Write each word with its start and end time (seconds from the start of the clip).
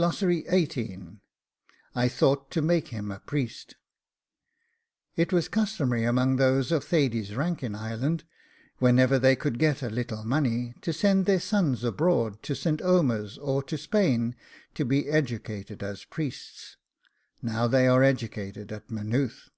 I 0.00 0.66
THOUGHT 2.08 2.50
TO 2.50 2.60
MAKE 2.60 2.88
HIM 2.88 3.12
A 3.12 3.20
PRIEST. 3.20 3.76
It 5.14 5.32
was 5.32 5.48
customary 5.48 6.02
amongst 6.02 6.38
those 6.38 6.72
of 6.72 6.82
Thady's 6.82 7.36
rank 7.36 7.62
in 7.62 7.76
Ireland, 7.76 8.24
whenever 8.78 9.16
they 9.16 9.36
could 9.36 9.60
get 9.60 9.80
a 9.82 9.88
little 9.88 10.24
money, 10.24 10.74
to 10.80 10.92
send 10.92 11.26
their 11.26 11.38
sons 11.38 11.84
abroad 11.84 12.42
to 12.42 12.56
St. 12.56 12.82
Omer's, 12.82 13.38
or 13.38 13.62
to 13.62 13.78
Spain, 13.78 14.34
to 14.74 14.84
be 14.84 15.08
educated 15.08 15.84
as 15.84 16.04
priests. 16.04 16.76
Now 17.40 17.68
they 17.68 17.86
are 17.86 18.02
educated 18.02 18.72
at 18.72 18.90
Maynooth. 18.90 19.50